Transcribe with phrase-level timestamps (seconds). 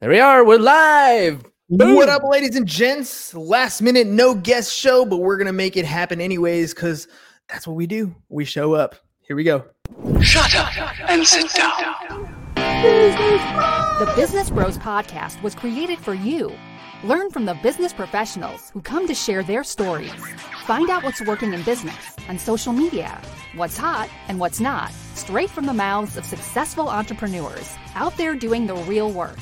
[0.00, 0.44] There we are.
[0.44, 1.42] We're live.
[1.68, 1.96] Boom.
[1.96, 3.34] What up, ladies and gents?
[3.34, 7.08] Last minute, no guest show, but we're gonna make it happen anyways, because
[7.48, 8.14] that's what we do.
[8.28, 8.94] We show up.
[9.22, 9.64] Here we go.
[10.22, 12.32] Shut up and sit down.
[12.54, 16.52] The Business Bros Podcast was created for you.
[17.02, 20.12] Learn from the business professionals who come to share their stories.
[20.64, 23.20] Find out what's working in business and social media,
[23.56, 28.68] what's hot and what's not, straight from the mouths of successful entrepreneurs out there doing
[28.68, 29.38] the real work.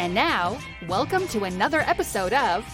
[0.00, 2.64] And now, welcome to another episode of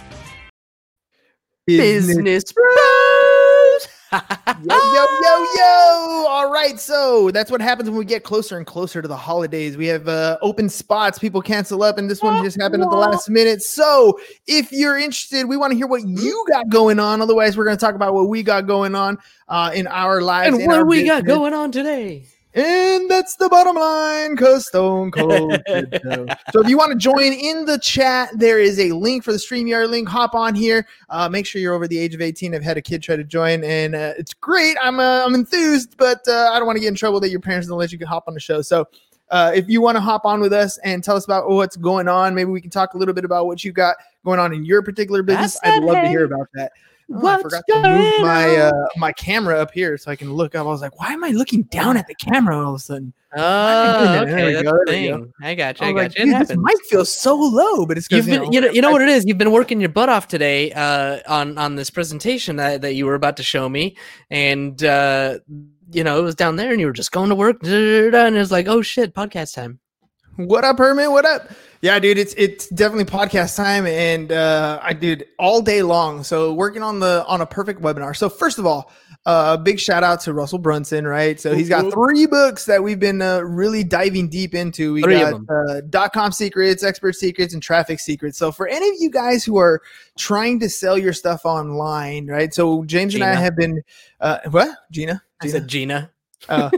[1.67, 3.89] Business Bros.
[4.63, 6.27] yo, yo, yo, yo.
[6.29, 6.79] All right.
[6.79, 9.77] So that's what happens when we get closer and closer to the holidays.
[9.77, 11.19] We have uh, open spots.
[11.19, 13.61] People cancel up, and this one just happened at the last minute.
[13.61, 17.21] So if you're interested, we want to hear what you got going on.
[17.21, 19.19] Otherwise, we're going to talk about what we got going on
[19.49, 20.53] uh, in our lives.
[20.55, 22.29] And in what our do we got going on today?
[22.57, 26.27] And that's the bottom line because Stone Cold did so.
[26.53, 29.39] So if you want to join in the chat, there is a link for the
[29.39, 30.09] StreamYard link.
[30.09, 30.87] Hop on here.
[31.11, 32.55] Uh, make sure you're over the age of 18.
[32.55, 34.79] I've had a kid try to join, and uh, it's great.
[34.83, 37.41] I'm uh, I'm enthused, but uh, I don't want to get in trouble that your
[37.41, 38.63] parents don't let you hop on the show.
[38.63, 38.87] So
[39.31, 42.09] uh, if you want to hop on with us and tell us about what's going
[42.09, 44.65] on, maybe we can talk a little bit about what you got going on in
[44.65, 45.59] your particular business.
[45.63, 46.73] I'd love to hear about that.
[47.09, 50.33] Oh, I What's forgot to move my uh, my camera up here so I can
[50.33, 50.67] look up.
[50.67, 53.13] I was like, why am I looking down at the camera all of a sudden?
[53.37, 54.53] Oh, There okay.
[54.55, 55.17] That's go, the we go.
[55.19, 55.33] thing.
[55.41, 55.91] I got I you.
[55.91, 56.35] I was got like, you.
[56.37, 59.03] It this mic feels so low, but it's You've been, you know, you know what
[59.03, 59.25] it is.
[59.25, 63.07] You've been working your butt off today uh, on on this presentation that, that you
[63.07, 63.97] were about to show me,
[64.31, 65.39] and uh,
[65.93, 67.71] you know it was down there, and you were just going to work, and
[68.37, 69.79] it was like, oh shit, podcast time.
[70.37, 71.13] What up, Herman?
[71.13, 71.49] What up?
[71.83, 76.25] Yeah, dude, it's it's definitely podcast time, and uh, I did all day long.
[76.25, 78.17] So working on the on a perfect webinar.
[78.17, 78.91] So first of all,
[79.27, 81.39] a uh, big shout out to Russell Brunson, right?
[81.41, 84.95] So he's got three books that we've been uh, really diving deep into.
[84.95, 88.39] We Three got uh, dot com secrets, expert secrets, and traffic secrets.
[88.39, 89.83] So for any of you guys who are
[90.17, 92.55] trying to sell your stuff online, right?
[92.55, 93.83] So James and I have been
[94.21, 95.23] uh, what Gina?
[95.43, 96.11] I said Gina.
[96.49, 96.71] Uh,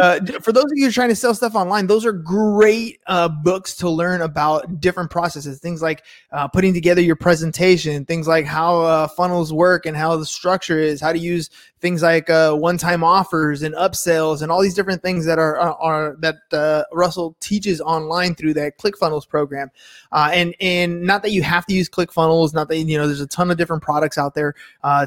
[0.00, 3.74] uh, for those of you trying to sell stuff online, those are great uh, books
[3.76, 5.58] to learn about different processes.
[5.60, 10.16] Things like uh, putting together your presentation, things like how uh, funnels work and how
[10.16, 14.62] the structure is, how to use things like uh, one-time offers and upsells, and all
[14.62, 19.70] these different things that are are, that Russell teaches online through that ClickFunnels program.
[20.12, 23.26] And and not that you have to use ClickFunnels, not that you know there's a
[23.26, 24.54] ton of different products out there.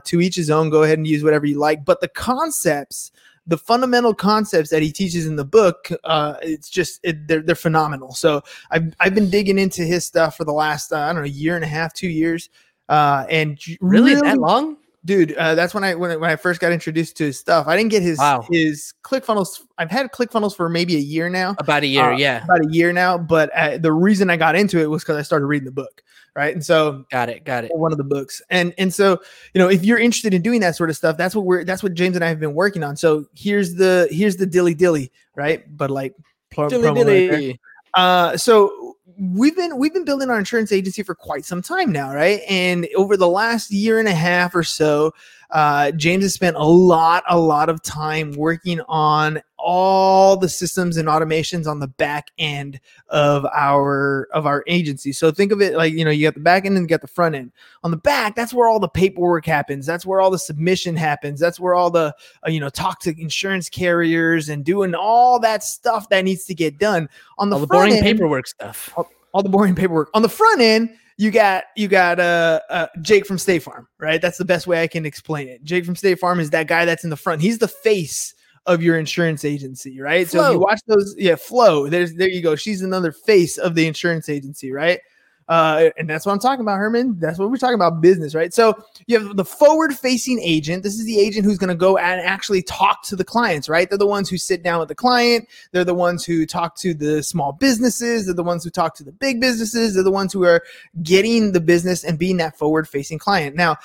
[0.06, 0.70] To each his own.
[0.70, 3.12] Go ahead and use whatever you like, but the concepts
[3.48, 7.56] the fundamental concepts that he teaches in the book, uh, it's just it, they're they're
[7.56, 8.14] phenomenal.
[8.14, 11.28] So I've I've been digging into his stuff for the last uh, I don't know
[11.28, 12.50] year and a half, two years,
[12.90, 14.78] uh, and j- Really, that long?
[15.06, 15.34] dude.
[15.36, 17.68] Uh, that's when I when, I- when I first got introduced to his stuff.
[17.68, 18.46] I didn't get his Wow.
[18.52, 19.62] his ClickFunnels.
[19.78, 22.04] I've had ClickFunnels for maybe a year now About a year?
[22.12, 23.18] Uh, yeah, about a year now.
[23.18, 26.04] But uh, the reason I got into it was because I started reading the book,
[26.38, 26.54] right?
[26.54, 27.44] And so got it.
[27.44, 27.72] Got it.
[27.76, 29.20] one of the books, and and so
[29.54, 31.82] you know if you're interested in doing that sort of stuff, that's what we're that's
[31.82, 32.96] what James and I have been working on.
[32.96, 35.66] So here's the here's the dilly dilly, right?
[35.76, 36.16] But like
[36.52, 37.60] pl- Dilly promo right dilly.
[37.96, 42.14] Uh, so we've been we've been building our insurance agency for quite some time now,
[42.14, 42.42] right?
[42.48, 45.14] And over the last year and a half or so,
[45.50, 50.98] uh, James has spent a lot a lot of time working on all the systems
[50.98, 52.80] and automations on the back end
[53.10, 55.12] of our of our agency.
[55.12, 57.02] So think of it like you know you got the back end and you got
[57.02, 57.52] the front end.
[57.84, 59.86] On the back, that's where all the paperwork happens.
[59.86, 61.40] That's where all the submission happens.
[61.40, 62.16] That's where all the
[62.46, 66.56] uh, you know talk to insurance carriers and doing all that stuff that needs to
[66.56, 67.10] get done.
[67.38, 68.94] On the, All the boring end, paperwork stuff.
[69.34, 70.10] all the boring paperwork.
[70.14, 74.22] On the front end, you got you got uh, uh Jake from State Farm, right?
[74.22, 75.64] That's the best way I can explain it.
[75.64, 77.42] Jake from State Farm is that guy that's in the front.
[77.42, 78.36] He's the face
[78.68, 80.28] of your insurance agency, right?
[80.28, 81.88] So if you watch those, yeah, Flo.
[81.90, 82.56] There's there you go.
[82.56, 85.00] She's another face of the insurance agency, right?
[85.48, 87.18] Uh, and that's what I'm talking about, Herman.
[87.20, 88.54] That's what we're talking about business, right?
[88.54, 90.84] So you have the forward facing agent.
[90.84, 93.90] This is the agent who's going to go and actually talk to the clients, right?
[93.90, 95.48] They're the ones who sit down with the client.
[95.72, 98.26] They're the ones who talk to the small businesses.
[98.26, 99.94] They're the ones who talk to the big businesses.
[99.94, 100.62] They're the ones who are
[101.02, 103.56] getting the business and being that forward facing client.
[103.56, 103.78] Now,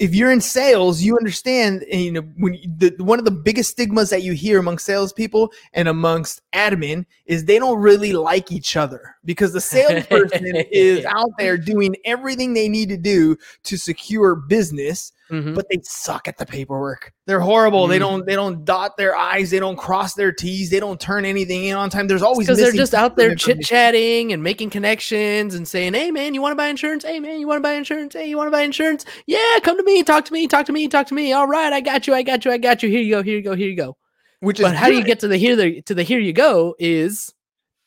[0.00, 3.30] if you're in sales, you understand, and, you know, when you, the, one of the
[3.30, 8.50] biggest stigmas that you hear among salespeople and amongst admin is they don't really like
[8.50, 13.76] each other because the salesperson is out there doing everything they need to do to
[13.76, 15.54] secure business, Mhm.
[15.54, 17.12] but they suck at the paperwork.
[17.26, 17.86] They're horrible.
[17.86, 18.00] They Mm.
[18.00, 21.64] don't they don't dot their I's, they don't cross their T's, they don't turn anything
[21.64, 22.08] in on time.
[22.08, 26.10] There's always because they're just out there chit chatting and making connections and saying, "Hey
[26.10, 27.04] man, you want to buy insurance?
[27.04, 28.14] Hey man, you want to buy insurance?
[28.14, 29.04] Hey, you want to buy insurance?
[29.26, 31.32] Yeah, come to me, talk to me, talk to me, talk to me.
[31.32, 32.88] All right, I got you, I got you, I got you.
[32.88, 33.96] Here you go, here you go, here you go."
[34.40, 36.32] Which is But how do you get to the here the to the here you
[36.32, 37.32] go is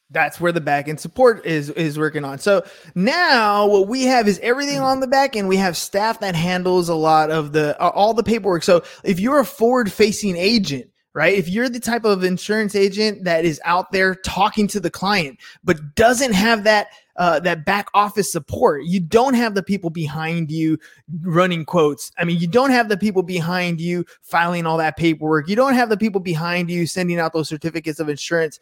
[0.10, 2.38] That's where the back end support is is working on.
[2.38, 2.64] So
[2.94, 5.48] now what we have is everything on the back end.
[5.48, 8.64] We have staff that handles a lot of the all the paperwork.
[8.64, 11.34] So if you're a forward facing agent, right?
[11.36, 15.40] If you're the type of insurance agent that is out there talking to the client,
[15.64, 20.50] but doesn't have that uh, that back office support, you don't have the people behind
[20.50, 20.80] you
[21.22, 22.12] running quotes.
[22.18, 25.48] I mean, you don't have the people behind you filing all that paperwork.
[25.48, 28.60] You don't have the people behind you sending out those certificates of insurance.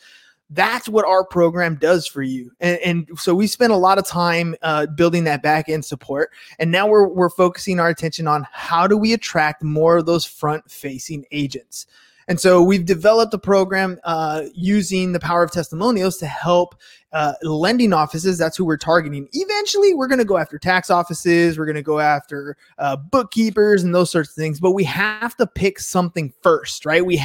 [0.54, 2.52] That's what our program does for you.
[2.60, 6.32] And, and so we spent a lot of time uh, building that back end support.
[6.60, 10.26] And now we're, we're focusing our attention on how do we attract more of those
[10.26, 11.88] front facing agents.
[12.28, 16.76] And so we've developed a program uh, using the power of testimonials to help
[17.14, 18.38] uh, lending offices.
[18.38, 19.28] That's who we're targeting.
[19.34, 21.58] Eventually, we're going to go after tax offices.
[21.58, 24.60] We're going to go after uh, bookkeepers and those sorts of things.
[24.60, 27.06] But we have to pick something first, right?
[27.06, 27.22] We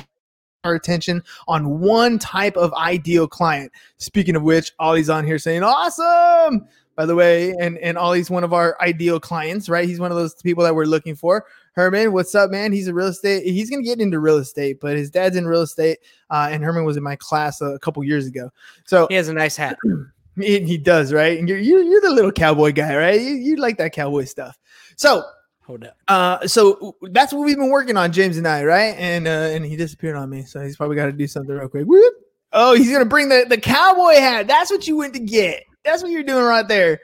[0.66, 3.72] our attention on one type of ideal client.
[3.98, 6.68] Speaking of which, Ollie's on here saying, awesome.
[6.96, 9.86] By the way, and and Ollie's one of our ideal clients, right?
[9.86, 11.44] He's one of those people that we're looking for.
[11.72, 12.72] Herman, what's up, man?
[12.72, 13.44] He's a real estate.
[13.44, 15.98] He's gonna get into real estate, but his dad's in real estate,
[16.30, 18.50] uh, and Herman was in my class a, a couple years ago.
[18.86, 19.76] So He has a nice hat.
[20.40, 21.38] he, he does, right?
[21.38, 23.20] And you're, you're you're the little cowboy guy, right?
[23.20, 24.58] You, you like that cowboy stuff.
[24.96, 25.22] So
[25.66, 25.96] Hold up.
[26.08, 28.94] uh, so that's what we've been working on, James and I, right?
[28.98, 31.68] And uh, and he disappeared on me, so he's probably got to do something real
[31.68, 31.86] quick.
[31.86, 32.14] Whoop.
[32.52, 34.46] Oh, he's gonna bring the the cowboy hat.
[34.46, 35.64] That's what you went to get.
[35.84, 37.00] That's what you're doing right there.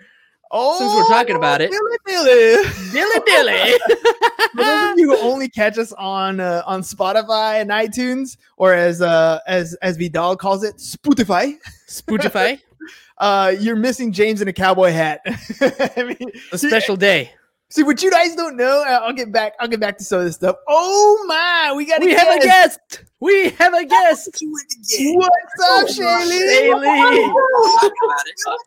[0.54, 1.70] Oh, Since we're talking about it.
[1.70, 2.62] dilly dilly.
[2.92, 3.78] Dilly dilly.
[4.52, 8.74] For those of you who only catch us on uh, on Spotify and iTunes, or
[8.74, 11.54] as uh, as as Vidal calls it, Spotify,
[11.88, 12.60] Spotify.
[13.18, 15.20] uh, you're missing James in a cowboy hat.
[15.26, 17.32] I mean, A special day.
[17.72, 18.84] See what you guys don't know.
[18.86, 19.54] uh, I'll get back.
[19.58, 20.56] I'll get back to some of this stuff.
[20.68, 22.02] Oh my, we got.
[22.02, 22.78] We have a guest.
[23.18, 24.28] We have a guest.
[24.42, 26.68] What's up, Shaylee?
[26.68, 27.32] Shaylee.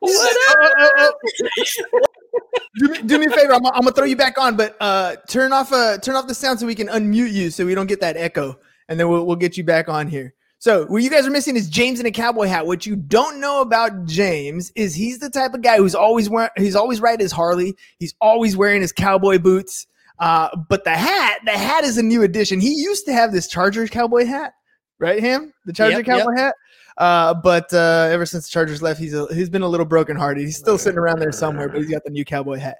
[2.80, 3.54] do, me, do me a favor.
[3.54, 6.34] I'm, I'm gonna throw you back on, but uh, turn off uh, turn off the
[6.34, 8.58] sound so we can unmute you, so we don't get that echo,
[8.90, 10.34] and then we'll we'll get you back on here.
[10.60, 12.66] So what you guys are missing is James in a cowboy hat.
[12.66, 16.50] What you don't know about James is he's the type of guy who's always wearing
[16.57, 17.75] he's always riding his Harley.
[18.00, 19.86] He's always wearing his cowboy boots.
[20.18, 22.60] Uh, but the hat, the hat is a new addition.
[22.62, 24.54] He used to have this Chargers cowboy hat,
[24.98, 25.19] right?
[25.19, 26.18] Him, the Charger Yep, yep.
[26.19, 26.56] cowboy hat.
[26.98, 30.42] Uh, but uh, ever since the Chargers left, he's a, he's been a little brokenhearted.
[30.42, 32.78] He's still sitting around there somewhere, but he's got the new cowboy hat.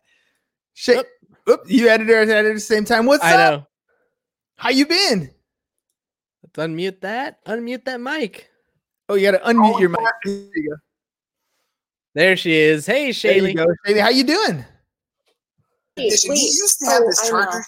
[0.74, 1.06] Shit.
[1.50, 3.06] Oop, you added it at the same time.
[3.06, 3.60] What's I up?
[3.60, 3.68] know.
[4.56, 5.35] How you been?
[6.56, 7.44] Let's unmute that.
[7.46, 8.50] Unmute that mic.
[9.10, 10.00] Oh, you got to unmute your mic.
[10.24, 10.76] There you go.
[12.14, 12.86] There she is.
[12.86, 13.56] Hey, There you Shaylee.
[13.56, 13.66] go.
[13.86, 14.64] Shaylee, how you doing?
[15.98, 16.40] Wait, He wait.
[16.40, 17.66] used to have Oh, this I Chargers.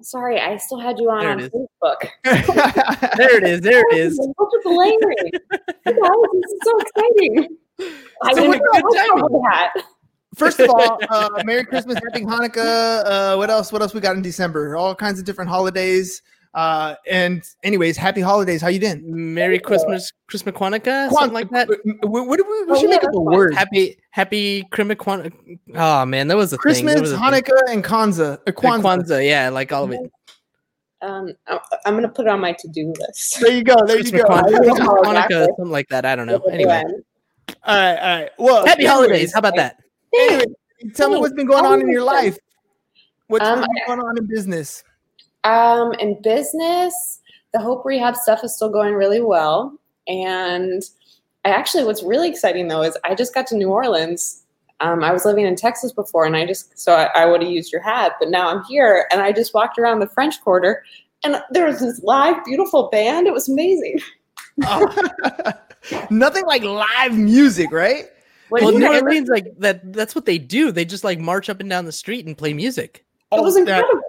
[0.00, 1.38] Sorry, I still had you on on.
[1.40, 2.08] Facebook.
[3.16, 3.60] There it is.
[3.62, 4.18] There it is.
[4.38, 5.16] Multiple layering.
[5.84, 5.92] Hey, guys,
[6.32, 7.56] this is so exciting.
[8.22, 9.42] I So didn't what- know good I timing.
[9.42, 9.72] that.
[10.36, 13.02] First of all, uh, Merry Christmas, Happy Hanukkah.
[13.04, 13.72] Uh, what else?
[13.72, 14.76] What else we got in December?
[14.76, 16.22] All kinds of different holidays.
[16.58, 18.60] Uh, and anyways, Happy holidays.
[18.60, 19.00] How you doing?
[19.32, 21.68] Merry Christmas, Christmas Quantica, something like that.
[22.02, 23.24] What, what do we, we Oh, should yeah, make up a fine.
[23.26, 23.54] word.
[23.54, 25.32] Happy, happy Christmas Quantica.
[25.76, 26.60] Oh man, that was a thing.
[26.62, 27.24] Christmas, That was a thing.
[27.24, 28.38] Hanukkah, and Kwanzaa.
[28.44, 28.82] Uh, Kwanzaa.
[28.82, 30.00] Kwanzaa, yeah, like all of it.
[31.00, 33.38] Um, I- I'm gonna put it on my to-do list.
[33.40, 33.76] There you go.
[33.86, 34.24] There you go.
[34.24, 36.04] Kwan- I don't Hanukkah, something like that.
[36.04, 36.40] I don't know.
[36.50, 36.82] Anyway.
[37.62, 38.30] All right, all right.
[38.36, 39.32] Well, happy anyways, holidays.
[39.32, 39.76] How about that?
[40.12, 40.44] Anyway,
[40.96, 42.36] tell me what's been going on in your life.
[43.28, 44.82] What's Um, been going on in business?
[45.44, 47.20] Um, in business,
[47.52, 49.72] the Hope Rehab stuff is still going really well.
[50.06, 50.82] And
[51.44, 54.42] I actually, what's really exciting though is I just got to New Orleans.
[54.80, 57.50] Um, I was living in Texas before, and I just so I, I would have
[57.50, 60.84] used your hat, but now I'm here, and I just walked around the French Quarter,
[61.24, 63.26] and there was this live, beautiful band.
[63.26, 63.98] It was amazing.
[66.10, 68.04] Nothing like live music, right?
[68.50, 70.70] When Well, you New guys- Orleans, like that—that's what they do.
[70.72, 73.04] They just like march up and down the street and play music.
[73.32, 74.02] it was Oh, that- incredible.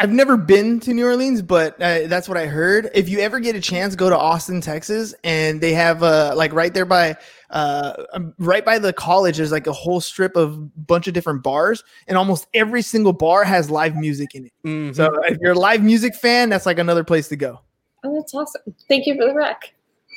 [0.00, 2.90] I've never been to New Orleans, but uh, that's what I heard.
[2.94, 6.52] If you ever get a chance, go to Austin, Texas, and they have uh, like
[6.52, 7.16] right there by
[7.50, 9.36] uh, um, right by the college.
[9.36, 13.44] There's like a whole strip of bunch of different bars, and almost every single bar
[13.44, 14.52] has live music in it.
[14.66, 14.96] Mhm.
[14.96, 17.60] So if you're a live music fan, that's like another place to go.
[18.02, 18.62] Oh, that's awesome.
[18.88, 19.72] Thank you for the rec.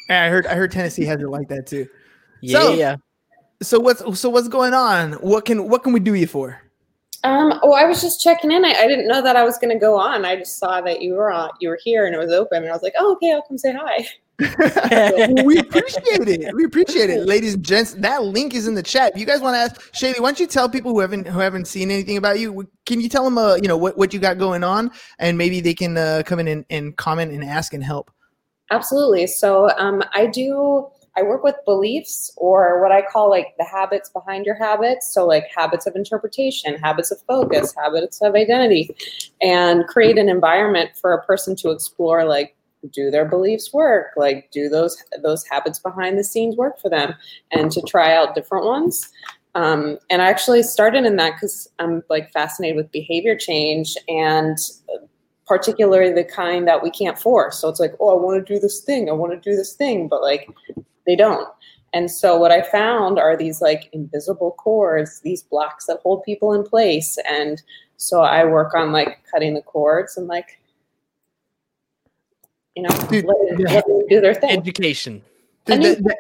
[0.10, 0.79] And I heard I heard Mm-hmm.
[0.79, 1.88] Tennessee has it like that too.
[2.41, 2.96] yeah, so- yeah.
[3.62, 5.13] So what's so what's going on?
[5.13, 6.62] What can what can we do you for?
[7.27, 8.63] Um, oh, I was just checking in.
[8.63, 10.24] I, I didn't know that I was going to go on.
[10.24, 12.69] I just saw that you were on, you were here, and it was open, and
[12.69, 14.07] I was like, "Oh, okay, I'll come say hi."
[15.43, 16.55] we appreciate it.
[16.55, 17.96] We appreciate it, ladies and gents.
[17.96, 19.13] That link is in the chat.
[19.13, 21.39] If you guys want to ask Shaylee, why don't you tell people who haven't who
[21.39, 22.65] haven't seen anything about you?
[22.86, 25.60] Can you tell them, uh, you know, what, what you got going on, and maybe
[25.60, 28.10] they can uh, come in and, and comment and ask and help.
[28.72, 29.27] Absolutely.
[29.27, 30.88] So um, I do.
[31.17, 35.12] I work with beliefs or what I call like the habits behind your habits.
[35.12, 38.95] So, like habits of interpretation, habits of focus, habits of identity,
[39.41, 42.55] and create an environment for a person to explore like
[42.91, 44.12] do their beliefs work?
[44.15, 47.15] Like do those those habits behind the scenes work for them?
[47.51, 49.12] And to try out different ones.
[49.55, 54.55] Um, and i actually started in that because i'm like fascinated with behavior change and
[55.47, 57.57] particularly the kind that we can't force.
[57.57, 59.74] So it's like oh i want to do this thing i want to do this
[59.74, 60.47] thing but like
[61.08, 61.48] they don't
[61.94, 66.54] and so what i found are these like invisible cords these blocks that hold people
[66.54, 67.64] in place and
[67.96, 70.60] so i work on like cutting the cords and like
[72.78, 73.74] you know, Dude, let, yeah.
[73.74, 74.52] let them do their thing.
[74.52, 75.24] Education.
[75.66, 76.18] The, the, the,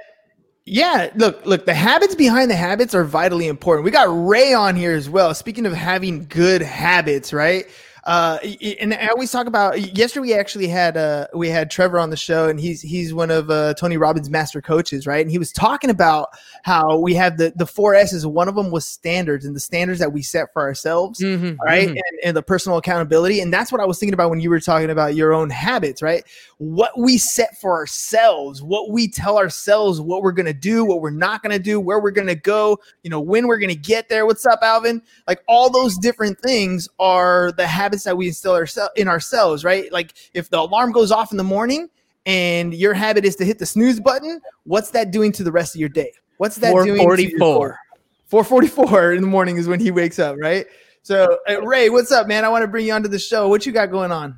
[0.65, 3.85] yeah, look, look, the habits behind the habits are vitally important.
[3.85, 5.35] We got Ray on here as well.
[5.35, 7.67] Speaking of having good habits, right?
[8.07, 8.39] Uh,
[8.79, 9.97] and I always talk about.
[9.97, 13.29] Yesterday, we actually had uh, we had Trevor on the show, and he's he's one
[13.29, 15.19] of uh, Tony Robbins' master coaches, right?
[15.19, 16.29] And he was talking about
[16.63, 18.25] how we have the the four S's.
[18.25, 21.89] One of them was standards, and the standards that we set for ourselves, mm-hmm, right?
[21.89, 21.97] Mm-hmm.
[21.97, 24.61] And, and the personal accountability, and that's what I was thinking about when you were
[24.61, 26.23] talking about your own habits, right?
[26.59, 31.09] What we set for ourselves, what we tell ourselves, what we're gonna do, what we're
[31.09, 34.25] not gonna do, where we're gonna go, you know, when we're gonna get there.
[34.25, 35.01] What's up, Alvin?
[35.27, 39.63] Like all those different things are the habits habits that we instill ourselves in ourselves,
[39.63, 39.91] right?
[39.91, 41.89] Like if the alarm goes off in the morning
[42.25, 45.75] and your habit is to hit the snooze button, what's that doing to the rest
[45.75, 46.11] of your day?
[46.37, 47.79] What's that 444.
[48.25, 50.67] 444 in the morning is when he wakes up, right?
[51.01, 52.45] So uh, Ray, what's up, man?
[52.45, 53.47] I want to bring you onto the show.
[53.47, 54.37] What you got going on?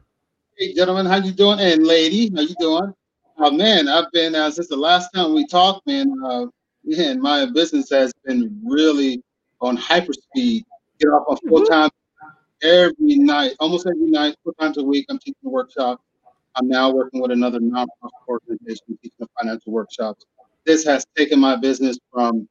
[0.58, 1.60] Hey, gentlemen, how you doing?
[1.60, 2.94] And lady, how you doing?
[3.40, 6.14] Oh man, I've been uh, since the last time we talked, man.
[6.24, 6.46] Uh,
[6.84, 9.24] man, my business has been really
[9.62, 10.66] on hyper speed.
[11.00, 11.90] Get off on full time
[12.64, 15.06] every night, almost every night, four times a week.
[15.10, 16.02] I'm teaching a workshop.
[16.56, 17.88] I'm now working with another nonprofit
[18.28, 20.26] organization teaching financial workshops.
[20.66, 22.48] This has taken my business from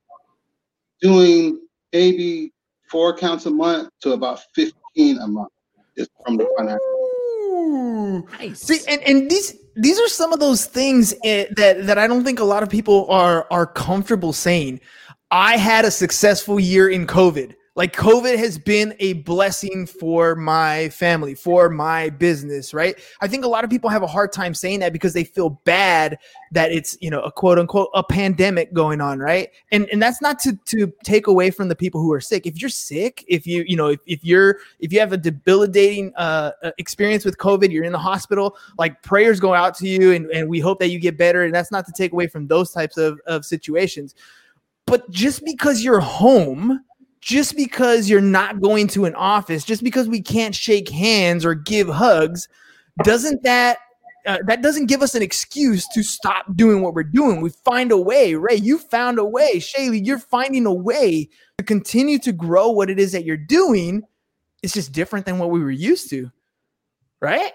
[1.00, 1.60] doing
[1.92, 2.52] maybe
[2.90, 5.52] four accounts a month to about 15 a month
[5.96, 6.98] just from the financial.
[8.38, 8.60] Nice.
[8.60, 12.24] See, and, and these these are some of those things eh, that that I don't
[12.24, 14.80] think a lot of people are are comfortable saying.
[15.30, 20.88] I had a successful year in COVID like COVID has been a blessing for my
[20.88, 22.98] family, for my business, right?
[23.20, 25.50] I think a lot of people have a hard time saying that because they feel
[25.62, 26.18] bad
[26.50, 29.50] that it's, you know, a quote unquote a pandemic going on, right?
[29.70, 32.48] And and that's not to to take away from the people who are sick.
[32.48, 36.12] If you're sick, if you, you know, if, if you're if you have a debilitating
[36.16, 40.10] uh, uh experience with COVID, you're in the hospital, like prayers go out to you
[40.14, 41.44] and, and we hope that you get better.
[41.44, 44.16] And that's not to take away from those types of, of situations.
[44.84, 46.82] But just because you're home
[47.20, 51.54] just because you're not going to an office, just because we can't shake hands or
[51.54, 52.48] give hugs,
[53.04, 53.78] doesn't that
[54.26, 57.40] uh, that doesn't give us an excuse to stop doing what we're doing.
[57.40, 58.34] We find a way.
[58.34, 59.54] Ray, you found a way.
[59.54, 64.02] Shaylee, you're finding a way to continue to grow what it is that you're doing.
[64.62, 66.30] It's just different than what we were used to,
[67.20, 67.52] right?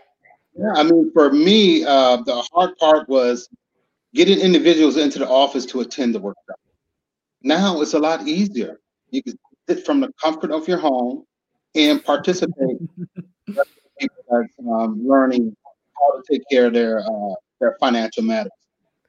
[0.58, 3.50] Yeah, I mean, for me, uh, the hard part was
[4.14, 6.60] getting individuals into the office to attend the workshop.
[7.44, 8.80] Now it's a lot easier.
[9.10, 9.38] You can
[9.86, 11.26] from the comfort of your home
[11.76, 12.78] and participate
[14.72, 15.56] um, learning
[16.00, 18.52] how to take care of their uh, their financial matters.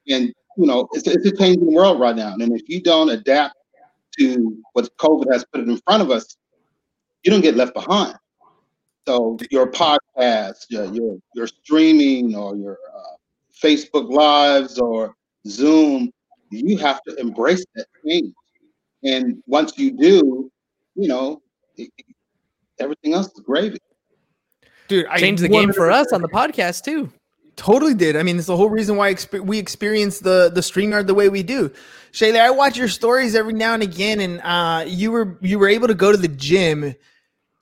[0.09, 2.35] And you know, it's, it's a changing world right now.
[2.35, 3.57] And if you don't adapt
[4.19, 6.37] to what COVID has put in front of us,
[7.25, 8.17] you don't get left behind.
[9.07, 13.17] So your podcast, your your, your streaming, or your uh,
[13.63, 15.15] Facebook lives, or
[15.47, 16.11] Zoom,
[16.51, 18.33] you have to embrace that change.
[19.05, 20.51] And once you do,
[20.95, 21.43] you know,
[21.77, 21.91] it,
[22.81, 23.79] everything else is gravy.
[24.89, 27.11] Dude, I changed the game for us on the podcast too.
[27.57, 28.17] Totally did.
[28.17, 31.43] I mean, it's the whole reason why we experience the the StreamYard the way we
[31.43, 31.71] do.
[32.13, 35.69] Shayla, I watch your stories every now and again, and uh, you were you were
[35.69, 36.95] able to go to the gym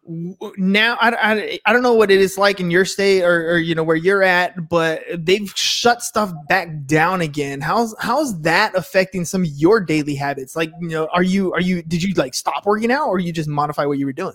[0.06, 3.58] now I, I, I don't know what it is like in your state or, or,
[3.58, 7.60] you know where you're at but they've shut stuff back down again.
[7.60, 10.56] How's how's that affecting some of your daily habits?
[10.56, 13.32] Like you know are you are you did you like stop working out or you
[13.32, 14.34] just modify what you were doing?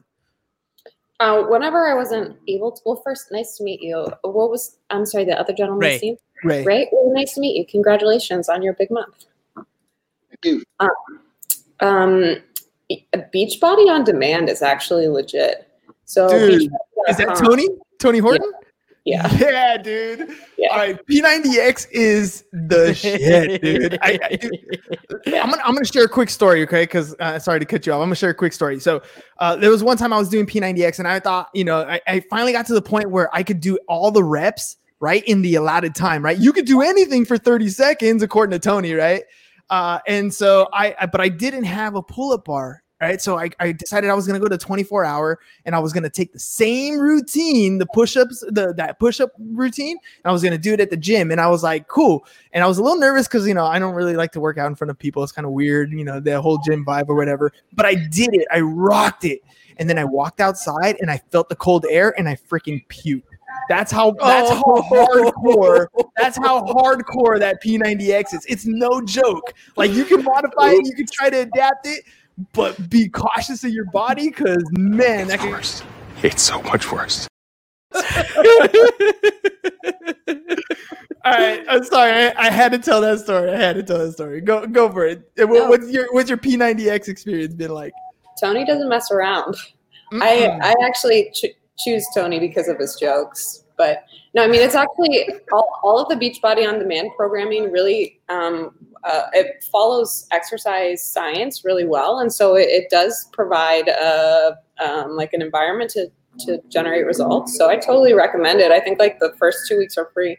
[1.19, 4.07] Uh, whenever i wasn't able to well first nice to meet you.
[4.21, 6.63] What was i'm sorry the other gentleman's name Ray.
[6.63, 6.89] Ray.
[6.91, 7.65] Well, nice to meet you.
[7.65, 9.25] Congratulations on your big month.
[9.55, 9.65] Thank
[10.43, 10.63] you.
[10.79, 10.89] Um,
[11.79, 12.36] um
[12.91, 15.67] Beachbody on Demand is actually legit.
[16.06, 16.72] So dude,
[17.10, 17.67] is that Tony?
[18.00, 18.51] Tony Horton?
[18.51, 18.63] Yeah.
[19.08, 20.29] Yeah, yeah dude.
[20.58, 20.70] Yeah.
[20.70, 23.98] All right, P90X is the shit, dude.
[24.01, 24.51] I, I, dude
[25.27, 26.84] I'm, gonna, I'm gonna share a quick story, okay?
[26.84, 27.98] Because uh, sorry to cut you off.
[27.98, 28.79] I'm gonna share a quick story.
[28.79, 29.01] So
[29.39, 32.01] uh, there was one time I was doing P90X, and I thought, you know, I,
[32.08, 35.41] I finally got to the point where I could do all the reps right in
[35.41, 36.38] the allotted time, right?
[36.38, 39.24] You could do anything for 30 seconds, according to Tony, right?
[39.69, 43.21] Uh, and so I, I, but I didn't have a pull up bar right?
[43.21, 46.09] So I, I decided I was gonna go to 24 hour and I was gonna
[46.09, 50.74] take the same routine, the push-ups, the that push-up routine, and I was gonna do
[50.74, 51.31] it at the gym.
[51.31, 52.25] And I was like, cool.
[52.53, 54.57] And I was a little nervous because you know I don't really like to work
[54.57, 55.24] out in front of people.
[55.24, 57.51] It's kind of weird, you know, the whole gym vibe or whatever.
[57.74, 59.41] But I did it, I rocked it.
[59.79, 63.37] And then I walked outside and I felt the cold air and I freaking puked.
[63.69, 64.81] That's how that's how Oh.
[65.33, 65.87] hardcore
[66.17, 68.45] that's how hardcore that P90X is.
[68.47, 69.53] It's no joke.
[69.75, 72.03] Like you can modify it, you can try to adapt it,
[72.53, 75.83] but be cautious of your body because man, that can worse.
[76.23, 77.27] It's so much worse.
[81.25, 82.11] All right, I'm sorry.
[82.11, 83.51] I, I had to tell that story.
[83.51, 84.39] I had to tell that story.
[84.41, 85.29] Go go for it.
[85.37, 85.69] Eh, what- No.
[85.69, 87.91] What's your what's your P90X experience been like?
[88.39, 89.55] Tony doesn't mess around.
[90.13, 90.21] Mm-mm.
[90.21, 93.63] I I actually ch- choose Tony because of his jokes.
[93.77, 94.03] But
[94.34, 98.75] no, I mean it's actually all, all of the Beachbody on Demand programming really um,
[99.03, 105.15] uh, it follows exercise science really well, and so it, it does provide a um,
[105.15, 107.57] like an environment to to generate results.
[107.57, 108.72] So I totally recommend it.
[108.72, 110.38] I think like the first two weeks are free.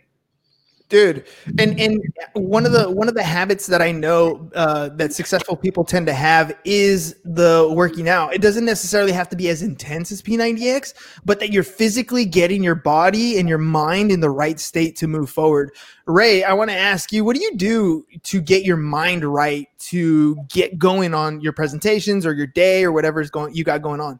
[0.89, 1.27] Dude
[1.59, 2.01] and and
[2.33, 6.07] one of the one of the habits that i know uh, that successful people tend
[6.07, 10.23] to have is the working out it doesn't necessarily have to be as intense as
[10.23, 14.97] p90x but that you're physically getting your body and your mind in the right state
[14.97, 15.71] to move forward
[16.07, 19.69] ray i want to ask you what do you do to get your mind right
[19.79, 24.01] to get going on your presentations or your day or whatever's going you got going
[24.01, 24.19] on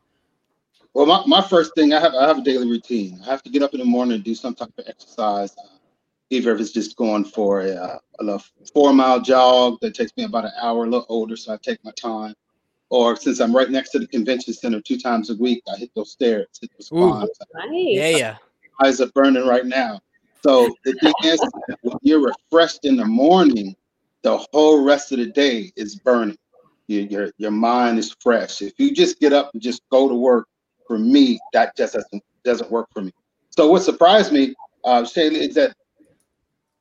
[0.95, 3.21] Well, my, my first thing, I have I have a daily routine.
[3.23, 5.55] I have to get up in the morning and do some type of exercise.
[6.31, 8.43] Either if it's just going for a, uh, a little
[8.75, 11.83] four mile jog that takes me about an hour, a little older, so I take
[11.85, 12.35] my time.
[12.91, 15.91] Or since I'm right next to the convention center two times a week, I hit
[15.95, 17.11] those stairs, hit those Ooh.
[17.11, 17.31] climbs.
[17.55, 17.71] Nice.
[17.73, 18.37] Yeah, yeah.
[18.83, 20.01] eyes are burning right now.
[20.43, 21.41] So the thing is,
[21.83, 23.75] when you're refreshed in the morning,
[24.23, 26.37] the whole rest of the day is burning.
[26.87, 28.63] Your, your your mind is fresh.
[28.63, 30.49] If you just get up and just go to work,
[30.87, 33.13] for me, that just doesn't doesn't work for me.
[33.51, 35.75] So what surprised me, uh, Shaylee, is that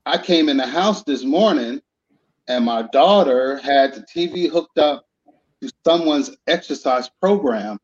[0.08, 1.82] I came in the house this morning,
[2.48, 5.06] and my daughter had the TV hooked up
[5.62, 7.78] to someone's exercise program,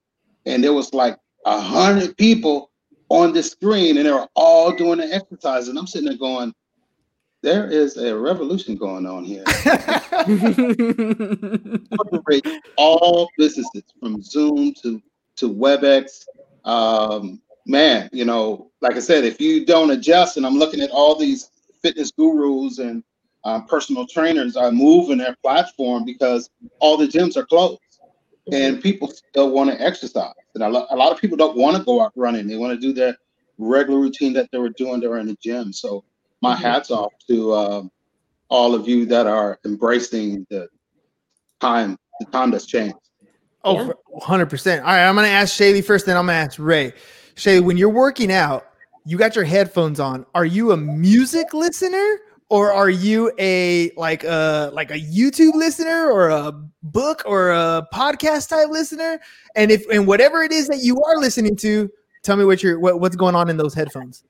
[0.45, 2.71] and there was like a hundred people
[3.09, 5.67] on the screen and they were all doing the exercise.
[5.67, 6.53] And I'm sitting there going,
[7.41, 9.43] there is a revolution going on here.
[12.77, 15.01] All businesses from Zoom to,
[15.36, 16.23] to WebEx.
[16.63, 20.91] Um, man, you know, like I said, if you don't adjust, and I'm looking at
[20.91, 21.49] all these
[21.84, 23.04] fitness gurus and
[23.46, 27.80] um, personal trainers are moving their platform because all the gyms are closed
[28.52, 30.34] and people still want to exercise.
[30.56, 32.48] And a lot, a lot of people don't want to go out running.
[32.48, 33.17] They want to do their
[33.58, 35.74] regular routine that they were doing during the gym.
[35.74, 36.04] So
[36.41, 37.91] my hats off to um,
[38.50, 40.67] all of you that are embracing the
[41.60, 42.98] time, the time that's changed.
[43.63, 43.91] Oh, Yeah.
[44.19, 44.80] 100%.
[44.80, 46.93] All right, I'm going to ask Shaylee first, then I'm going to ask Ray.
[47.36, 48.67] Shaylee, when you're working out,
[49.05, 50.25] you got your headphones on.
[50.33, 56.09] Are you a music listener or are you a like a like a YouTube listener
[56.09, 56.51] or a
[56.83, 59.19] book or a podcast type listener?
[59.55, 61.89] And if and whatever it is that you are listening to,
[62.23, 64.23] tell me what you're what, what's going on in those headphones.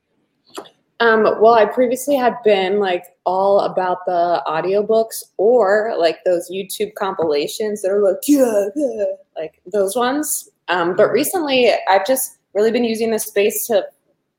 [1.00, 6.94] Um, well, I previously had been like all about the audiobooks or like those YouTube
[6.94, 9.04] compilations that are like, yeah, yeah,
[9.36, 10.48] like those ones.
[10.68, 13.84] Um, but recently I've just really been using this space to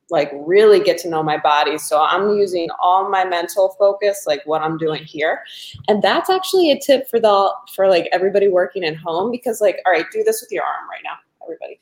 [0.10, 1.78] like really get to know my body.
[1.78, 5.44] So I'm using all my mental focus, like what I'm doing here.
[5.88, 9.80] And that's actually a tip for the for like everybody working at home because like,
[9.86, 11.80] all right, do this with your arm right now, everybody.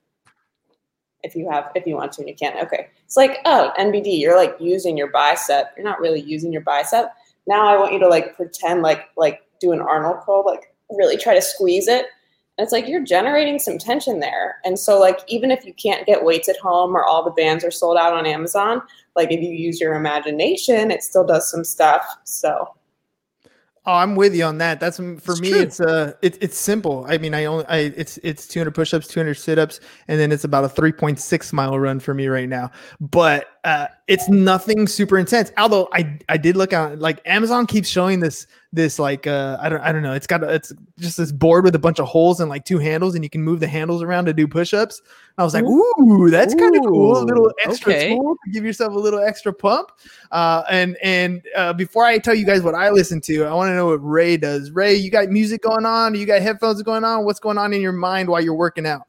[1.23, 2.87] If you have if you want to and you can okay.
[3.05, 5.71] It's like oh nbd you're like using your bicep.
[5.77, 7.13] You're not really using your bicep.
[7.47, 11.15] Now i want you to like pretend like like do an arnold curl like really
[11.15, 12.07] try to squeeze it
[12.57, 16.05] and it's like you're generating some tension there and so like even if you can't
[16.05, 18.81] get weights at home or all the bands are sold out on amazon
[19.15, 22.67] like if you use your imagination it still does some stuff so
[23.85, 24.79] Oh, I'm with you on that.
[24.79, 25.49] That's for It's me.
[25.49, 25.59] true.
[25.59, 27.05] It's uh, it, it's simple.
[27.09, 30.63] I mean, I only, I it's it's 200 push-ups, 200 sit-ups, and then it's about
[30.63, 32.71] a 3.6 mile run for me right now.
[33.01, 35.51] But uh, it's nothing super intense.
[35.57, 39.69] Although I I did look out like Amazon keeps showing this this like uh I
[39.69, 40.13] don't I don't know.
[40.13, 42.79] It's got a, it's just this board with a bunch of holes and like two
[42.79, 44.99] handles, and you can move the handles around to do push-ups.
[44.99, 45.07] And
[45.37, 47.17] I was like, ooh, that's kind of cool.
[47.17, 48.15] A little extra okay.
[48.15, 49.91] tool to give yourself a little extra pump.
[50.31, 53.69] Uh, and and uh, before I tell you guys what I listen to, I want
[53.69, 54.71] to know what Ray does.
[54.71, 56.15] Ray, you got music going on?
[56.15, 57.25] You got headphones going on?
[57.25, 59.03] What's going on in your mind while you're working out?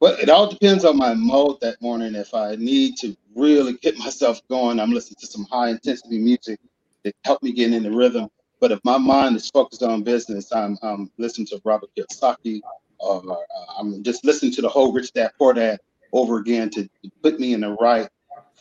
[0.00, 2.14] Well, it all depends on my mode that morning.
[2.14, 6.60] If I need to really get myself going, I'm listening to some high intensity music
[7.04, 8.28] that help me get in the rhythm.
[8.60, 12.60] But if my mind is focused on business, I'm, I'm listening to Robert Kiyosaki,
[12.98, 13.36] or uh,
[13.78, 15.78] I'm just listening to the whole Rich Dad Poor Dad
[16.12, 16.88] over again to
[17.22, 18.08] put me in the right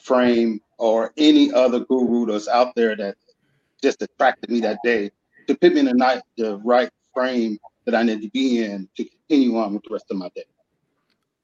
[0.04, 3.16] frame or any other guru that's out there that
[3.82, 5.10] just attracted me that day
[5.48, 8.88] to put me in the, night, the right frame that I need to be in
[8.98, 10.44] to continue on with the rest of my day.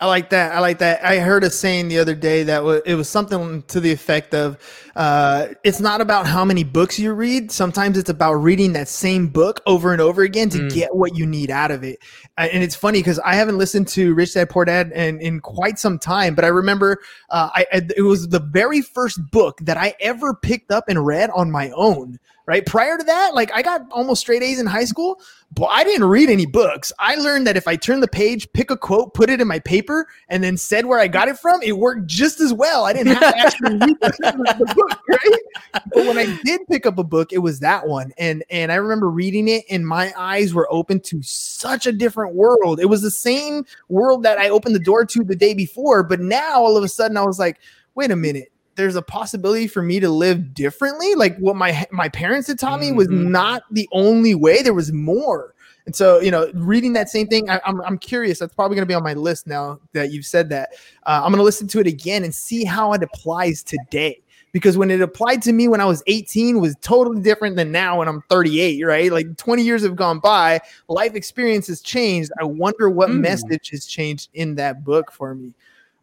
[0.04, 0.52] I like that.
[0.54, 1.02] I like that.
[1.02, 4.34] I heard a saying the other day that w- it was something to the effect
[4.34, 4.58] of,
[4.98, 7.54] uh, "It's not about how many books you read.
[7.54, 10.74] Sometimes it's about reading that same book over and over again to Mm.
[10.74, 12.00] get what you need out of it."
[12.38, 15.80] And it's funny because I haven't listened to Rich Dad Poor Dad in, in quite
[15.80, 16.98] some time, but I remember
[17.30, 21.30] uh, I it was the very first book that I ever picked up and read
[21.34, 22.20] on my own.
[22.46, 25.22] Right prior to that, like I got almost straight A's in high school,
[25.56, 26.92] but I didn't read any books.
[27.00, 29.60] I learned that if I turned the page, pick a quote, put it in my
[29.60, 32.84] paper, and then said where I got it from, it worked just as well.
[32.84, 35.84] I didn't have to actually read the, book, right?
[35.94, 38.76] But when I did pick up a book, it was that one, and and I
[38.76, 42.80] remember reading it, and my eyes were open to such a different world.
[42.80, 46.20] It was the same world that I opened the door to the day before, but
[46.20, 47.60] now all of a sudden I was like,
[47.96, 51.16] wait a minute there's a possibility for me to live differently.
[51.16, 53.28] Like what my my parents had taught me was Mhm.
[53.30, 54.62] not the only way.
[54.62, 55.54] There was more.
[55.86, 58.40] And so you know reading that same thing I, I'm, I'm curious.
[58.40, 60.70] That's probably going to be on my list now that you've said that.
[61.06, 64.20] Uh, i'm going to listen to it again and see how it applies today.
[64.54, 68.00] Because when it applied to me when i was 18 was totally different than now
[68.00, 69.12] when i'm 38 right?
[69.12, 70.62] Like 20 years have gone by.
[70.88, 72.32] Life experience has changed.
[72.40, 73.20] I wonder what Mm.
[73.20, 75.54] message has changed in that book for me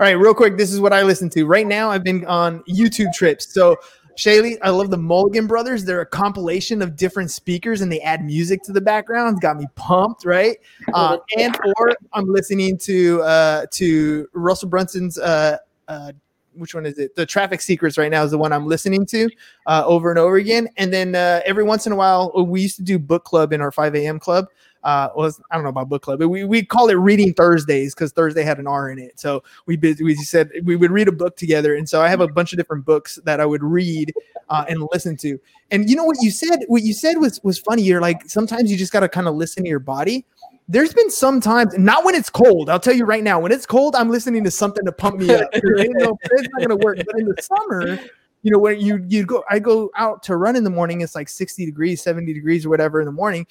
[0.00, 0.56] all right, real quick.
[0.56, 1.90] This is what I listen to right now.
[1.90, 3.52] I've been on YouTube trips.
[3.52, 3.76] So,
[4.16, 5.84] Shaylee, I love the Mulligan Brothers.
[5.84, 9.34] They're a compilation of different speakers, and they add music to the background.
[9.34, 10.56] It's got me pumped, right?
[10.94, 15.18] Uh, and or I'm listening to uh, to Russell Brunson's.
[15.18, 16.12] Uh, uh,
[16.54, 17.14] which one is it?
[17.14, 19.28] The Traffic Secrets right now is the one I'm listening to
[19.66, 20.68] uh, over and over again.
[20.78, 23.60] And then uh, every once in a while, we used to do book club in
[23.60, 24.18] our 5 a.m.
[24.18, 24.46] club
[24.82, 27.94] uh was I don't know about book club, but we we call it reading Thursdays
[27.94, 29.18] because Thursday had an R in it.
[29.18, 32.28] So we we said we would read a book together, and so I have a
[32.28, 34.12] bunch of different books that I would read
[34.48, 35.38] uh, and listen to.
[35.70, 36.64] And you know what you said?
[36.68, 37.82] What you said was was funny.
[37.82, 40.26] You're like sometimes you just got to kind of listen to your body.
[40.68, 42.70] There's been some times, not when it's cold.
[42.70, 45.34] I'll tell you right now, when it's cold, I'm listening to something to pump me
[45.34, 45.48] up.
[45.54, 46.98] you know, it's not gonna work.
[47.04, 47.98] But in the summer,
[48.42, 51.00] you know, when you you go, I go out to run in the morning.
[51.02, 53.46] It's like 60 degrees, 70 degrees, or whatever in the morning.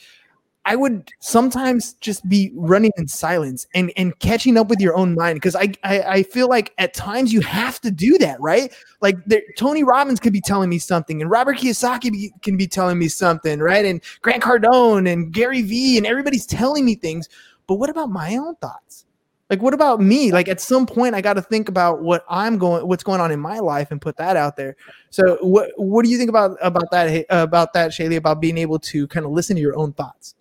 [0.69, 5.15] I would sometimes just be running in silence and and catching up with your own
[5.15, 8.71] mind because I, I I feel like at times you have to do that, right?
[9.01, 12.67] Like there, Tony Robbins could be telling me something, and Robert Kiyosaki be, can be
[12.67, 13.83] telling me something, right?
[13.83, 17.29] And Grant Cardone and Gary Vee and everybody's telling me things.
[17.65, 19.05] But what about my own thoughts?
[19.49, 20.31] Like, what about me?
[20.31, 23.31] Like, at some point, I got to think about what I'm going, what's going on
[23.31, 24.75] in my life, and put that out there.
[25.09, 28.17] So, what what do you think about about that about that, Shaylee?
[28.17, 30.35] About being able to kind of listen to your own thoughts?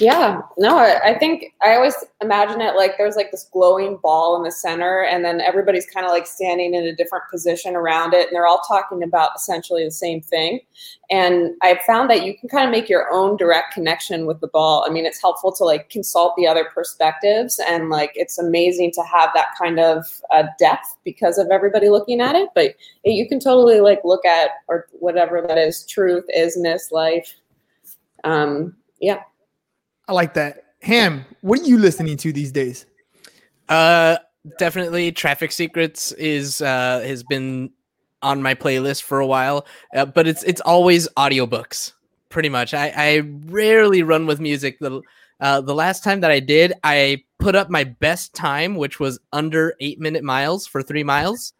[0.00, 4.42] Yeah, no, I think I always imagine it like there's like this glowing ball in
[4.44, 8.28] the center, and then everybody's kind of like standing in a different position around it,
[8.28, 10.60] and they're all talking about essentially the same thing.
[11.10, 14.48] And I found that you can kind of make your own direct connection with the
[14.48, 14.86] ball.
[14.88, 19.02] I mean, it's helpful to like consult the other perspectives, and like it's amazing to
[19.02, 22.48] have that kind of uh, depth because of everybody looking at it.
[22.54, 27.34] But you can totally like look at or whatever that is, truth, isness, life.
[28.24, 29.20] Um, yeah.
[30.10, 30.64] I like that.
[30.82, 32.84] Ham, what are you listening to these days?
[33.68, 34.16] Uh,
[34.58, 37.70] definitely, Traffic Secrets is uh has been
[38.20, 41.92] on my playlist for a while, uh, but it's it's always audiobooks.
[42.28, 44.80] Pretty much, I I rarely run with music.
[44.80, 45.00] The
[45.38, 49.20] uh, the last time that I did, I put up my best time, which was
[49.32, 51.52] under eight minute miles for three miles.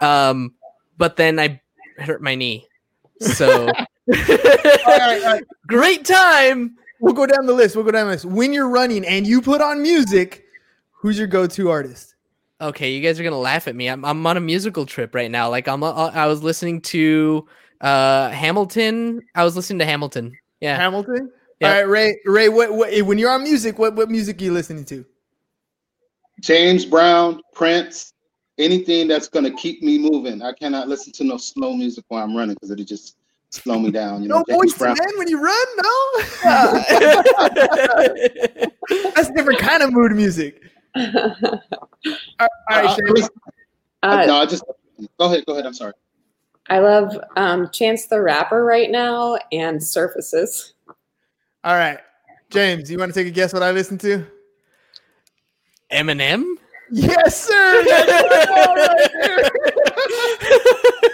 [0.00, 0.54] Um,
[0.96, 1.60] but then I
[1.98, 2.66] hurt my knee,
[3.20, 3.70] so
[5.66, 6.78] great time.
[7.04, 7.76] We'll go down the list.
[7.76, 8.24] We'll go down the list.
[8.24, 10.46] When you're running and you put on music,
[10.90, 12.14] who's your go-to artist?
[12.62, 13.88] Okay, you guys are gonna laugh at me.
[13.88, 15.50] I'm I'm on a musical trip right now.
[15.50, 17.46] Like I'm uh, I was listening to
[17.82, 19.20] uh Hamilton.
[19.34, 20.34] I was listening to Hamilton.
[20.60, 20.76] Yeah.
[20.76, 21.30] Hamilton.
[21.60, 21.70] Yep.
[21.70, 22.18] All right, Ray.
[22.24, 25.04] Ray, what, what when you're on music, what what music are you listening to?
[26.40, 28.14] James Brown, Prince,
[28.56, 30.40] anything that's gonna keep me moving.
[30.40, 33.18] I cannot listen to no slow music while I'm running because it'll just
[33.54, 34.22] slow me down.
[34.22, 34.96] You know, No James voice Brown.
[34.98, 35.66] man when you run.
[35.82, 35.92] No,
[39.14, 40.62] that's a different kind of mood music.
[40.96, 41.22] All right,
[42.40, 43.28] all right Uh, Shaylee.
[44.02, 44.64] Uh, no, I just
[45.18, 45.44] go ahead.
[45.46, 45.66] Go ahead.
[45.66, 45.92] I'm sorry.
[46.70, 50.72] I love um, Chance the Rapper right now and Surfaces.
[51.62, 51.98] All right,
[52.50, 52.90] James.
[52.90, 54.24] You want to take a guess what I listen to?
[55.92, 56.44] Eminem.
[56.90, 57.84] Yes, sir.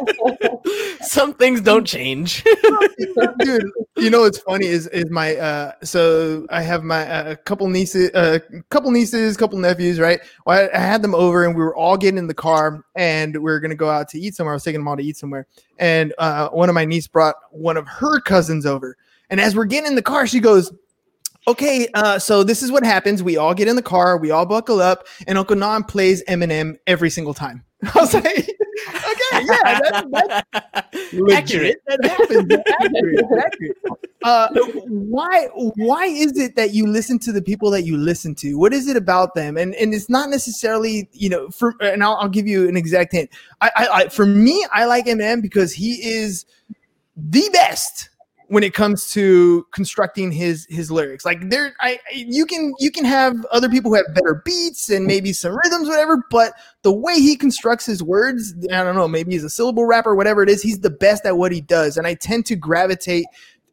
[1.02, 2.44] Some things don't change.
[3.38, 7.34] dude you know what's funny is is my uh so i have my a uh,
[7.44, 8.38] couple nieces a uh,
[8.70, 11.96] couple nieces couple nephews right well, I, I, had them over and we were all
[11.96, 14.64] getting in the car and we are gonna go out to eat somewhere i was
[14.64, 15.46] taking them all to eat somewhere
[15.78, 18.96] and uh one of my niece brought one of her cousins over
[19.30, 20.72] and as we're getting in the car she goes
[21.48, 23.20] okay, uh, so this is what happens.
[23.20, 26.76] We all get in the car, we all buckle up, and Uncle Nam plays Eminem
[26.86, 27.64] every single time.
[27.82, 28.48] I was like,
[29.44, 31.82] yeah, that's, that's legit.
[31.86, 32.52] That happens.
[32.52, 33.24] accurate.
[33.38, 33.76] accurate.
[34.24, 34.46] Uh,
[34.86, 35.48] why?
[35.52, 38.56] Why is it that you listen to the people that you listen to?
[38.56, 39.56] What is it about them?
[39.56, 41.74] And and it's not necessarily, you know, for.
[41.80, 43.30] And I'll, I'll give you an exact hint.
[43.60, 46.46] I, I, I, for me, I like Eminem because he is
[47.16, 48.10] the best
[48.52, 51.24] when it comes to constructing his his lyrics.
[51.24, 55.06] Like there, I you can you can have other people who have better beats and
[55.06, 56.22] maybe some rhythms, whatever.
[56.30, 59.08] But the way he constructs his words, I don't know.
[59.08, 60.60] Maybe he's a syllable rapper, whatever it is.
[60.60, 63.24] He's the best at what he does, and I tend to gravitate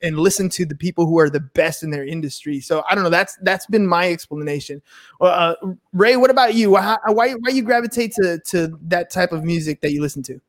[0.01, 2.61] and listen to the people who are the best in their industry.
[2.61, 3.09] So I don't know.
[3.09, 4.81] That's that's been my explanation.
[5.19, 5.55] Uh,
[5.91, 6.71] Ray, what about you?
[6.71, 10.39] Why why, why you gravitate to to that type of music that you listen to?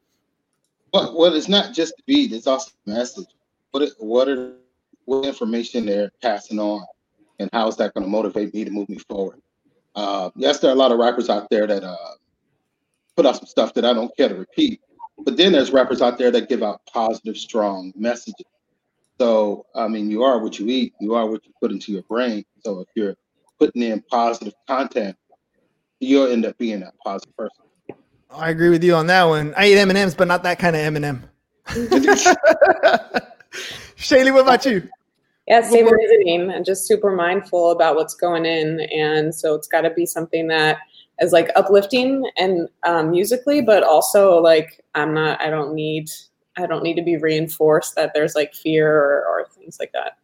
[0.94, 3.26] Well, well, it's not just the beat; it's also the message
[3.70, 4.54] what what are
[5.04, 6.84] what information they're passing on,
[7.38, 9.40] and how is that going to motivate me to move me forward?
[9.94, 11.96] Uh, yes, there are a lot of rappers out there that uh,
[13.16, 14.80] put out some stuff that I don't care to repeat,
[15.24, 18.46] but then there's rappers out there that give out positive, strong messages.
[19.18, 22.02] So, I mean, you are what you eat, you are what you put into your
[22.02, 22.44] brain.
[22.64, 23.16] So, if you're
[23.58, 25.16] putting in positive content,
[25.98, 27.64] you'll end up being that positive person.
[28.30, 29.52] I agree with you on that one.
[29.56, 31.24] I eat M and M's, but not that kind of M and M.
[33.96, 34.88] Shaylee, what about you?
[35.46, 38.80] Yeah, same reasoning and just super mindful about what's going in.
[38.92, 40.78] And so it's got to be something that
[41.20, 46.08] is like uplifting and um, musically, but also like I'm not, I don't need,
[46.56, 50.18] I don't need to be reinforced that there's like fear or, or things like that.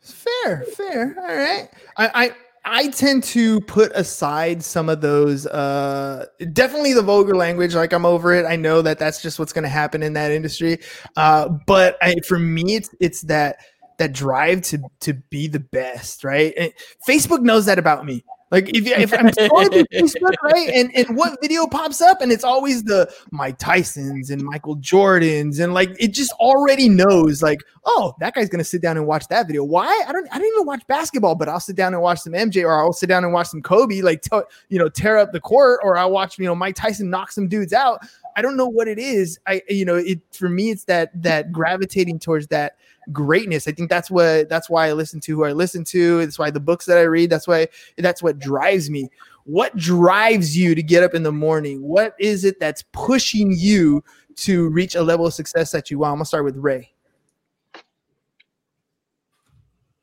[0.00, 1.16] Fair, fair.
[1.18, 1.68] All right.
[1.96, 2.32] I,
[2.66, 8.04] I, tend to put aside some of those uh definitely the vulgar language like I'm
[8.04, 8.44] over it.
[8.44, 10.78] I know that that's just what's going to happen in that industry.
[11.16, 13.58] Uh but I, for me it's it's that
[13.98, 16.52] that drive to to be the best, right?
[16.58, 16.72] And
[17.08, 18.24] Facebook knows that about me.
[18.50, 22.44] Like if, if I'm scrolling Facebook, right, and, and what video pops up, and it's
[22.44, 28.14] always the Mike Tysons and Michael Jordans, and like it just already knows, like, oh,
[28.20, 29.64] that guy's gonna sit down and watch that video.
[29.64, 30.04] Why?
[30.06, 32.62] I don't, I don't even watch basketball, but I'll sit down and watch some MJ,
[32.62, 35.40] or I'll sit down and watch some Kobe, like, t- you know, tear up the
[35.40, 37.98] court, or I'll watch, you know, Mike Tyson knock some dudes out.
[38.36, 39.40] I don't know what it is.
[39.48, 42.76] I, you know, it for me, it's that that gravitating towards that
[43.12, 43.68] greatness.
[43.68, 46.18] I think that's what that's why I listen to who I listen to.
[46.18, 47.30] That's why the books that I read.
[47.30, 49.08] That's why that's what drives me.
[49.44, 51.82] What drives you to get up in the morning?
[51.82, 54.02] What is it that's pushing you
[54.36, 56.12] to reach a level of success that you want?
[56.12, 56.92] I'm gonna start with Ray.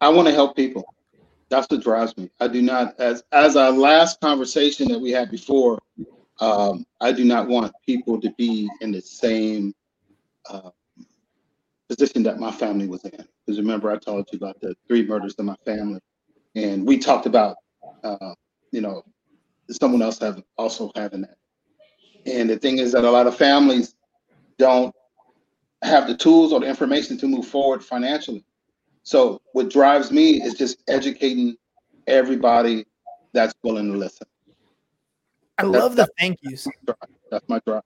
[0.01, 0.83] I want to help people.
[1.49, 2.29] That's what drives me.
[2.39, 5.79] I do not, as as our last conversation that we had before,
[6.39, 9.73] um, I do not want people to be in the same
[10.49, 10.71] uh,
[11.95, 13.25] position that my family was in.
[13.45, 15.99] Because remember, I told you about the three murders in my family,
[16.55, 17.55] and we talked about,
[18.03, 18.33] uh,
[18.71, 19.03] you know,
[19.71, 21.37] someone else have also having that.
[22.25, 23.95] And the thing is that a lot of families
[24.57, 24.93] don't
[25.83, 28.45] have the tools or the information to move forward financially.
[29.03, 31.57] So what drives me is just educating
[32.07, 32.85] everybody
[33.33, 34.27] that's willing to listen.
[35.57, 36.67] I love the thank yous.
[37.29, 37.81] That's my drive.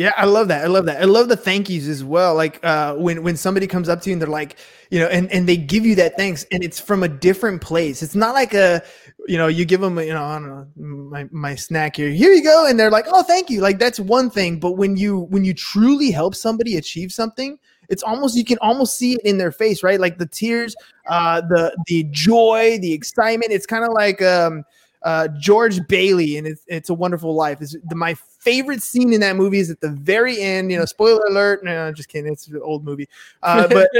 [0.00, 0.64] Yeah, I love that.
[0.64, 1.02] I love that.
[1.02, 2.34] I love the thank yous as well.
[2.34, 4.56] Like uh, when when somebody comes up to you and they're like,
[4.90, 8.02] you know, and and they give you that thanks, and it's from a different place.
[8.02, 8.82] It's not like a,
[9.28, 10.66] you know, you give them, you know, I don't know,
[11.10, 12.08] my my snack here.
[12.08, 13.60] Here you go, and they're like, oh, thank you.
[13.60, 14.58] Like that's one thing.
[14.58, 17.58] But when you when you truly help somebody achieve something,
[17.90, 20.00] it's almost you can almost see it in their face, right?
[20.00, 20.74] Like the tears,
[21.10, 23.52] uh, the the joy, the excitement.
[23.52, 24.64] It's kind of like um
[25.02, 27.62] uh, George Bailey and it's, it's a Wonderful Life.
[27.62, 30.72] Is my favorite scene in that movie is at the very end.
[30.72, 31.62] You know, spoiler alert.
[31.62, 32.32] No, I'm just kidding.
[32.32, 33.08] It's an old movie.
[33.42, 33.88] Uh, but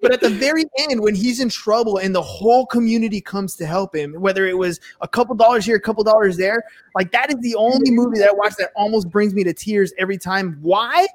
[0.00, 3.66] but at the very end, when he's in trouble and the whole community comes to
[3.66, 6.62] help him, whether it was a couple dollars here, a couple dollars there,
[6.94, 9.92] like that is the only movie that I watch that almost brings me to tears
[9.98, 10.58] every time.
[10.60, 11.06] Why?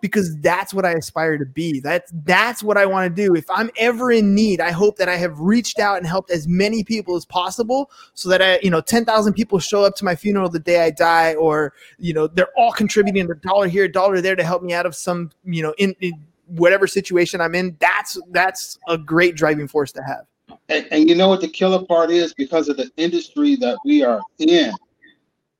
[0.00, 1.80] Because that's what I aspire to be.
[1.80, 3.34] That's that's what I want to do.
[3.34, 6.46] If I'm ever in need, I hope that I have reached out and helped as
[6.46, 10.14] many people as possible so that I, you know, 10,000 people show up to my
[10.14, 13.92] funeral the day I die or, you know, they're all contributing a dollar here, a
[13.92, 16.12] dollar there to help me out of some, you know, in, in
[16.46, 17.76] whatever situation I'm in.
[17.80, 20.26] That's that's a great driving force to have.
[20.68, 22.34] And, and you know what the killer part is?
[22.34, 24.72] Because of the industry that we are in,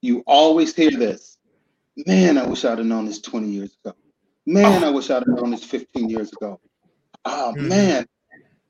[0.01, 1.39] you always hear this.
[2.07, 3.97] Man, I wish I'd have known this 20 years ago.
[4.47, 6.61] Man, I wish I'd have known this 15 years ago.
[7.25, 7.69] Oh Mhm.
[7.69, 8.07] man,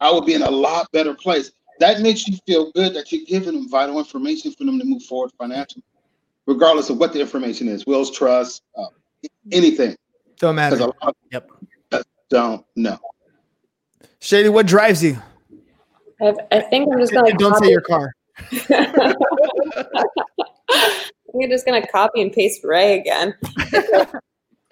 [0.00, 1.52] I would be in a lot better place.
[1.78, 5.02] That makes you feel good that you're giving them vital information for them to move
[5.02, 5.84] forward financially,
[6.46, 7.86] regardless of what the information is.
[7.86, 8.86] Wills Trust, uh,
[9.52, 9.94] anything.
[10.38, 10.92] Don't Because a matter.
[11.02, 11.50] lot Yep.
[12.30, 12.98] don't know.
[14.20, 15.18] Shady, what drives you?
[16.22, 18.12] I, I think I'm just gonna And don't say your car.
[21.34, 23.34] You're just gonna copy and paste Ray again.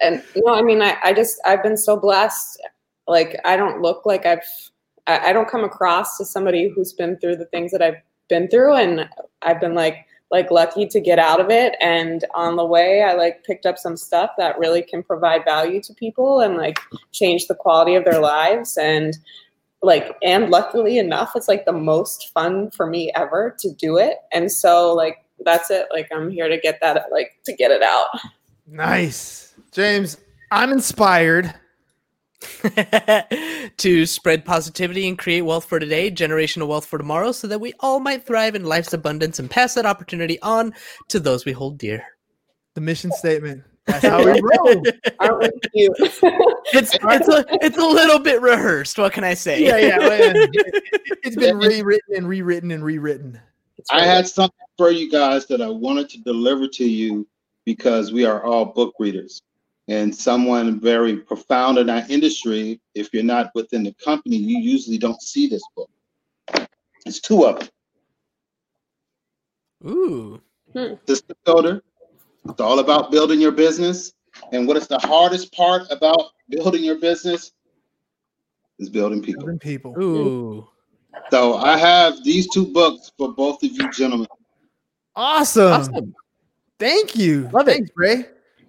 [0.05, 2.61] and no, I mean, I, I just I've been so blessed.
[3.07, 4.45] Like I don't look like I've
[5.07, 8.47] I, I don't come across to somebody who's been through the things that I've been
[8.47, 9.09] through, and
[9.41, 11.75] I've been like like lucky to get out of it.
[11.81, 15.81] And on the way, I like picked up some stuff that really can provide value
[15.83, 16.79] to people and like
[17.11, 18.77] change the quality of their lives.
[18.77, 19.17] And
[19.81, 24.17] like and luckily enough it's like the most fun for me ever to do it
[24.31, 27.83] and so like that's it like i'm here to get that like to get it
[27.83, 28.07] out
[28.67, 29.54] Nice.
[29.75, 30.15] James,
[30.51, 31.53] I'm inspired.
[33.77, 37.73] to spread positivity and create wealth for today, generational wealth for tomorrow, so that we
[37.81, 40.73] all might thrive in life's abundance and pass that opportunity on
[41.09, 42.05] to those we hold dear.
[42.75, 43.63] The mission statement.
[43.85, 44.83] That's how we roll.
[45.19, 45.93] aren't we cute
[46.73, 48.97] It's it's a it's a little bit rehearsed.
[48.97, 49.61] What can I say?
[49.61, 49.97] yeah, yeah.
[49.97, 50.47] well.
[51.23, 53.41] It's been rewritten and rewritten and rewritten.
[53.77, 57.27] It's I had something for you guys that I wanted to deliver to you
[57.65, 59.41] because we are all book readers.
[59.87, 64.97] And someone very profound in our industry, if you're not within the company, you usually
[64.97, 65.89] don't see this book.
[67.05, 67.69] It's two of them.
[69.85, 70.41] Ooh.
[70.73, 70.93] Hmm.
[71.07, 71.83] System Builder.
[72.49, 74.13] It's all about building your business.
[74.51, 77.51] And what is the hardest part about building your business?
[78.79, 79.41] Is building people.
[79.41, 79.95] Building people.
[80.01, 80.67] Ooh.
[81.31, 84.27] So I have these two books for both of you gentlemen.
[85.15, 85.71] Awesome.
[85.71, 86.15] Awesome.
[86.77, 87.49] Thank you.
[87.53, 87.73] Love it.
[87.73, 88.25] Thanks, Ray.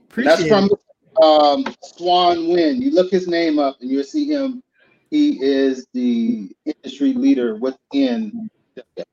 [0.09, 0.86] Appreciate That's from it.
[1.23, 1.65] Um,
[1.99, 2.81] Xuan Nguyen.
[2.81, 4.63] You look his name up and you'll see him.
[5.11, 8.49] He is the industry leader within.
[8.75, 9.07] He has,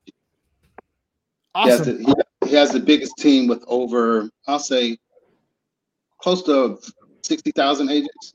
[1.56, 2.04] Awesome.
[2.04, 4.98] the, he, he has the biggest team with over, I'll say,
[6.18, 6.80] close to
[7.24, 8.34] 60,000 agents.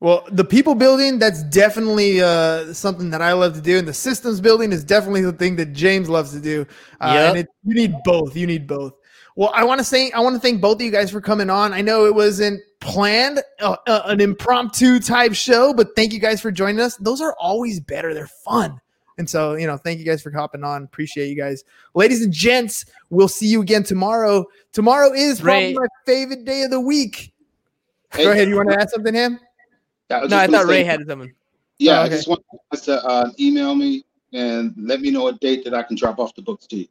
[0.00, 3.78] Well, the people building, that's definitely uh, something that I love to do.
[3.78, 6.66] And the systems building is definitely the thing that James loves to do.
[7.00, 7.28] Uh, Yep.
[7.28, 8.36] And it, you need both.
[8.36, 8.94] You need both.
[9.38, 11.48] Well, I want to say, I want to thank both of you guys for coming
[11.48, 11.72] on.
[11.72, 16.40] I know it wasn't planned, uh, uh, an impromptu type show, but thank you guys
[16.40, 16.96] for joining us.
[16.96, 18.12] Those are always better.
[18.14, 18.80] They're fun.
[19.16, 20.82] And so, you know, thank you guys for hopping on.
[20.82, 21.62] Appreciate you guys.
[21.94, 24.44] Ladies and gents, we'll see you again tomorrow.
[24.72, 27.32] Tomorrow is probably Ray- my favorite day of the week.
[28.12, 28.48] Hey, Go ahead.
[28.48, 29.38] You want to add something, Ham?
[30.10, 31.32] I No, I gonna thought Ray had someone.
[31.78, 35.28] Yeah, Oh, I just want you guys to uh, email me and let me know
[35.28, 36.88] a date that I can drop off the books to you.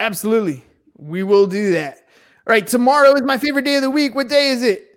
[0.00, 0.64] Absolutely.
[0.96, 1.98] We will do that.
[2.46, 2.66] All right.
[2.66, 4.14] Tomorrow is my favorite day of the week.
[4.14, 4.88] What day is it?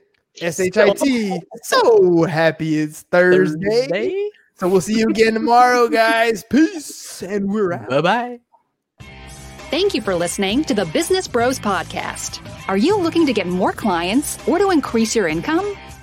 [0.42, 1.40] S H I T.
[1.64, 3.88] So happy it's Thursday.
[3.88, 4.30] Thursday.
[4.56, 6.44] So we'll see you again tomorrow, guys.
[6.44, 7.22] Peace.
[7.22, 7.90] And we're out.
[7.90, 8.40] Bye bye.
[9.70, 12.40] Thank you for listening to the Business Bros Podcast.
[12.70, 15.76] Are you looking to get more clients or to increase your income?